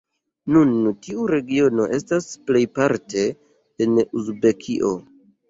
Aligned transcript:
Nun 0.53 0.69
tiu 1.07 1.25
regiono 1.31 1.85
estas 1.99 2.31
plejparte 2.47 3.27
en 3.87 3.95
Uzbekio. 4.07 4.93